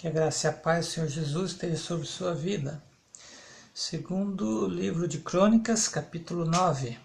[0.00, 2.82] Que a graça e a paz do Senhor Jesus esteja sobre sua vida.
[3.74, 6.96] Segundo livro de Crônicas, capítulo 9.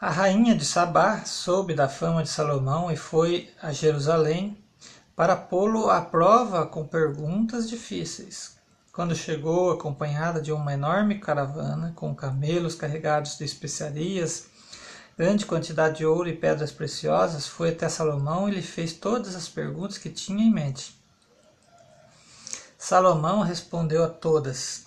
[0.00, 4.58] A rainha de Sabá soube da fama de Salomão e foi a Jerusalém
[5.14, 8.56] para pô-lo à prova com perguntas difíceis.
[8.92, 14.48] Quando chegou acompanhada de uma enorme caravana com camelos carregados de especiarias,
[15.16, 19.48] grande quantidade de ouro e pedras preciosas, foi até Salomão e lhe fez todas as
[19.48, 21.05] perguntas que tinha em mente.
[22.78, 24.86] Salomão respondeu a todas.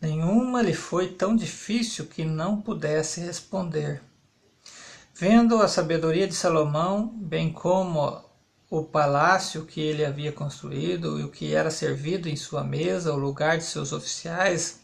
[0.00, 4.02] Nenhuma lhe foi tão difícil que não pudesse responder.
[5.14, 8.22] Vendo a sabedoria de Salomão, bem como
[8.70, 13.18] o palácio que ele havia construído e o que era servido em sua mesa, o
[13.18, 14.80] lugar de seus oficiais,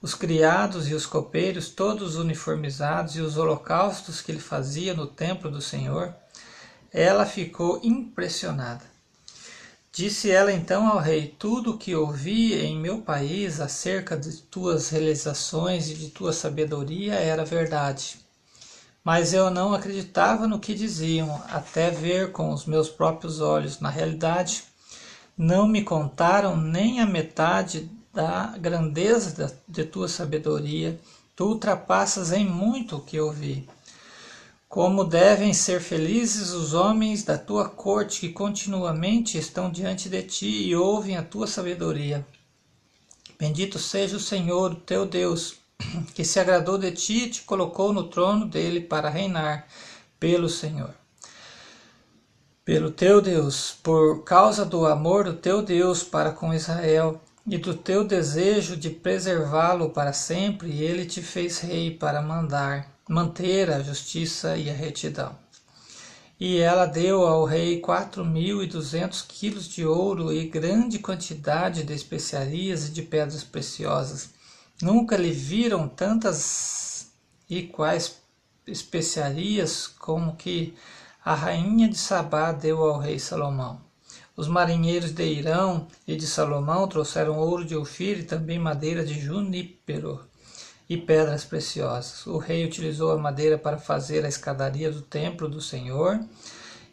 [0.00, 5.50] os criados e os copeiros, todos uniformizados, e os holocaustos que ele fazia no templo
[5.50, 6.14] do Senhor,
[6.92, 8.84] ela ficou impressionada.
[9.92, 14.90] Disse ela então ao rei: Tudo o que ouvi em meu país acerca de tuas
[14.90, 18.18] realizações e de tua sabedoria era verdade.
[19.02, 23.80] Mas eu não acreditava no que diziam, até ver com os meus próprios olhos.
[23.80, 24.64] Na realidade,
[25.36, 31.00] não me contaram nem a metade da grandeza de tua sabedoria.
[31.34, 33.66] Tu ultrapassas em muito o que ouvi.
[34.68, 40.68] Como devem ser felizes os homens da tua corte que continuamente estão diante de ti
[40.68, 42.26] e ouvem a tua sabedoria.
[43.38, 45.56] Bendito seja o Senhor, teu Deus,
[46.14, 49.66] que se agradou de ti e te colocou no trono dele para reinar
[50.20, 50.94] pelo Senhor.
[52.62, 57.72] Pelo teu Deus, por causa do amor do teu Deus para com Israel e do
[57.72, 64.56] teu desejo de preservá-lo para sempre, ele te fez rei para mandar manter a justiça
[64.56, 65.34] e a retidão.
[66.38, 71.82] E ela deu ao rei quatro mil e duzentos quilos de ouro e grande quantidade
[71.82, 74.30] de especiarias e de pedras preciosas.
[74.80, 77.10] Nunca lhe viram tantas
[77.50, 78.18] e quais
[78.66, 80.74] especiarias como que
[81.24, 83.80] a rainha de Sabá deu ao rei Salomão.
[84.36, 89.18] Os marinheiros de Irão e de Salomão trouxeram ouro de Ofir e também madeira de
[89.18, 90.20] junípero
[90.88, 92.26] e pedras preciosas.
[92.26, 96.18] O rei utilizou a madeira para fazer a escadaria do templo do Senhor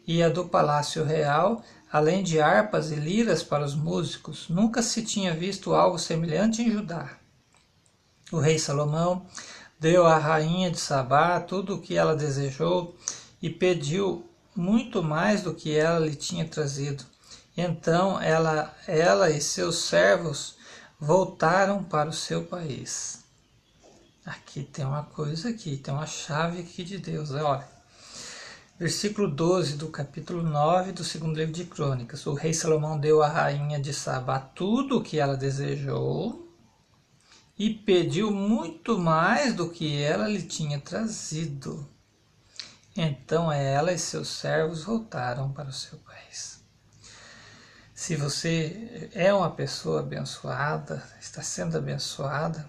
[0.06, 4.48] e a do palácio real, além de harpas e liras para os músicos.
[4.48, 7.16] Nunca se tinha visto algo semelhante em Judá.
[8.30, 9.24] O rei Salomão
[9.78, 12.96] deu à rainha de Sabá tudo o que ela desejou
[13.40, 17.04] e pediu muito mais do que ela lhe tinha trazido.
[17.56, 20.56] Então ela, ela e seus servos
[20.98, 23.25] voltaram para o seu país.
[24.26, 27.64] Aqui tem uma coisa aqui, tem uma chave aqui de Deus, olha.
[28.76, 32.26] Versículo 12 do capítulo 9 do segundo livro de Crônicas.
[32.26, 36.52] O rei Salomão deu à rainha de Sabá tudo o que ela desejou
[37.56, 41.88] e pediu muito mais do que ela lhe tinha trazido.
[42.96, 46.60] Então ela e seus servos voltaram para o seu país.
[47.94, 52.68] Se você é uma pessoa abençoada, está sendo abençoada,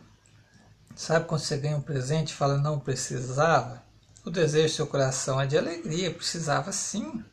[0.97, 3.83] Sabe quando você ganha um presente e fala não precisava?
[4.25, 7.23] O desejo do seu coração é de alegria, precisava sim.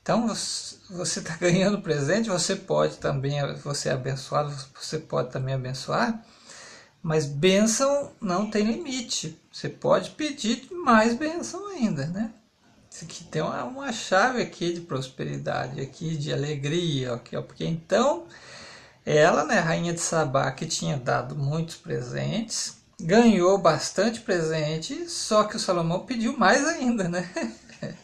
[0.00, 6.24] Então você está ganhando presente, você pode também, você é abençoado, você pode também abençoar,
[7.02, 9.36] mas bênção não tem limite.
[9.52, 12.32] Você pode pedir mais bênção ainda, né?
[12.88, 17.64] Isso aqui tem uma, uma chave aqui de prosperidade, aqui de alegria, aqui, ó, porque
[17.64, 18.28] então
[19.08, 25.56] ela, né, rainha de Sabá, que tinha dado muitos presentes, ganhou bastante presente, só que
[25.56, 27.28] o Salomão pediu mais ainda, né?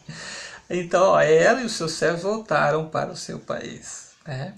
[0.71, 4.55] Então, ó, ela e os seus servos voltaram para o seu país, né?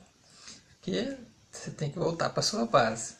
[0.70, 1.16] Porque
[1.50, 3.14] você tem que voltar para a sua base.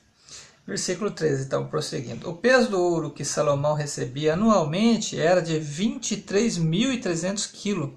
[0.64, 2.30] Versículo 13, então, prosseguindo.
[2.30, 7.90] O peso do ouro que Salomão recebia anualmente era de 23.300 quilos,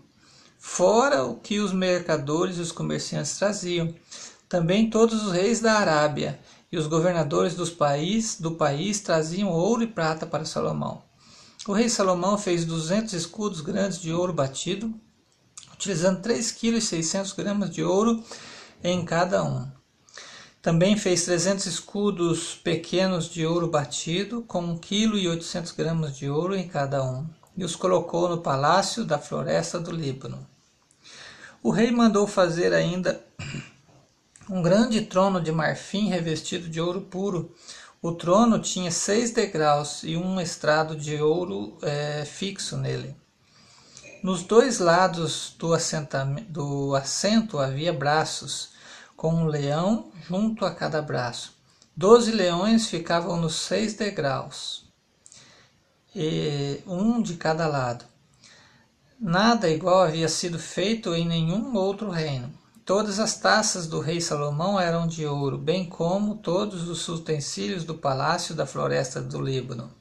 [0.57, 3.93] fora o que os mercadores e os comerciantes traziam.
[4.49, 6.39] Também todos os reis da Arábia
[6.71, 11.03] e os governadores dos país, do país traziam ouro e prata para Salomão.
[11.67, 14.91] O rei Salomão fez 200 escudos grandes de ouro batido,
[15.71, 18.23] utilizando 3,6 kg de ouro
[18.83, 19.67] em cada um.
[20.63, 27.03] Também fez 300 escudos pequenos de ouro batido, com 1,8 kg de ouro em cada
[27.03, 27.23] um,
[27.55, 30.45] e os colocou no palácio da floresta do Líbano.
[31.61, 33.23] O rei mandou fazer ainda
[34.49, 37.53] um grande trono de marfim revestido de ouro puro.
[38.01, 43.15] O trono tinha seis degraus e um estrado de ouro é, fixo nele.
[44.23, 45.69] Nos dois lados do,
[46.49, 48.71] do assento havia braços,
[49.15, 51.53] com um leão junto a cada braço.
[51.95, 54.85] Doze leões ficavam nos seis degraus,
[56.15, 58.05] e um de cada lado.
[59.19, 62.58] Nada igual havia sido feito em nenhum outro reino.
[62.89, 67.93] Todas as taças do rei Salomão eram de ouro, bem como todos os utensílios do
[67.93, 69.93] palácio da floresta do Líbano.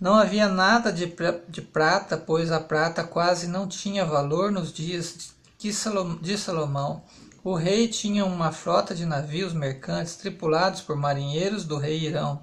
[0.00, 1.14] Não havia nada de,
[1.48, 7.04] de prata, pois a prata quase não tinha valor nos dias de Salomão.
[7.44, 12.42] O rei tinha uma frota de navios mercantes tripulados por marinheiros do rei Irão.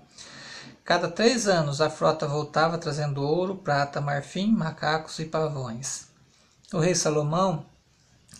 [0.86, 6.08] Cada três anos a frota voltava trazendo ouro, prata, marfim, macacos e pavões.
[6.72, 7.66] O rei Salomão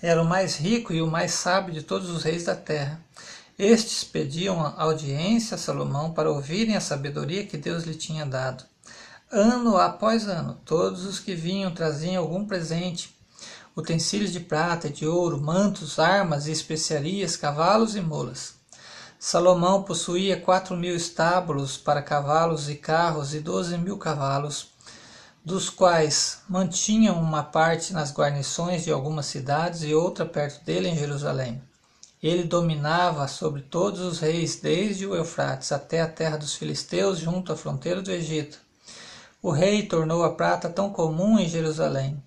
[0.02, 3.00] era o mais rico e o mais sábio de todos os reis da terra.
[3.58, 8.64] Estes pediam audiência a Salomão para ouvirem a sabedoria que Deus lhe tinha dado.
[9.32, 13.18] Ano após ano, todos os que vinham traziam algum presente,
[13.76, 18.54] utensílios de prata e de ouro, mantos, armas e especiarias, cavalos e mulas.
[19.20, 24.68] Salomão possuía quatro mil estábulos para cavalos e carros e doze mil cavalos,
[25.48, 30.98] dos quais mantinham uma parte nas guarnições de algumas cidades e outra perto dele em
[30.98, 31.62] Jerusalém.
[32.22, 37.52] Ele dominava sobre todos os reis, desde o Eufrates até a terra dos filisteus, junto
[37.52, 38.60] à fronteira do Egito
[39.42, 42.22] o rei tornou a prata tão comum em Jerusalém,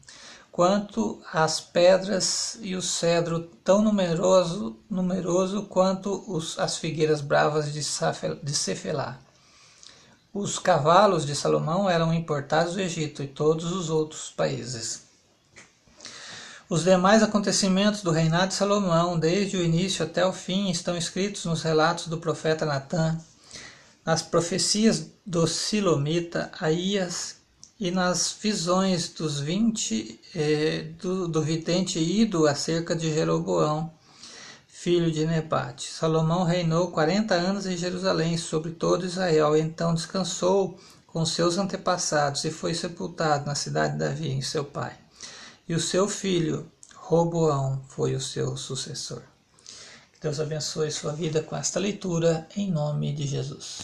[0.50, 7.81] quanto as pedras e o cedro tão numeroso, numeroso quanto os, as figueiras bravas de,
[8.43, 9.19] de Cefelá.
[10.32, 15.03] Os cavalos de Salomão eram importados do Egito e todos os outros países.
[16.69, 21.44] Os demais acontecimentos do reinado de Salomão, desde o início até o fim, estão escritos
[21.47, 23.19] nos relatos do profeta Natã,
[24.06, 27.35] nas profecias do Silomita Aías
[27.81, 33.93] e nas visões dos vinte eh, do, do vidente Ido acerca de Jeroboão,
[34.82, 35.93] filho de Nebate.
[35.93, 42.47] Salomão reinou quarenta anos em Jerusalém sobre todo Israel, e então descansou com seus antepassados
[42.47, 44.97] e foi sepultado na cidade de Davi, em seu pai.
[45.69, 49.21] E o seu filho, Roboão, foi o seu sucessor.
[50.15, 53.79] Que Deus abençoe sua vida com esta leitura, em nome de Jesus.